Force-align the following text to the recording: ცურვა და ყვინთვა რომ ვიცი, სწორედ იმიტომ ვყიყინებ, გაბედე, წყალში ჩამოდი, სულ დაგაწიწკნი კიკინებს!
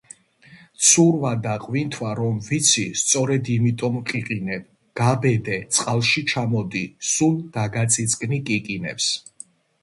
ცურვა 0.91 1.33
და 1.41 1.51
ყვინთვა 1.65 2.13
რომ 2.19 2.39
ვიცი, 2.47 2.85
სწორედ 3.01 3.51
იმიტომ 3.57 3.99
ვყიყინებ, 3.99 4.65
გაბედე, 5.03 5.59
წყალში 5.77 6.25
ჩამოდი, 6.33 6.83
სულ 7.11 7.37
დაგაწიწკნი 7.61 8.43
კიკინებს! 8.51 9.13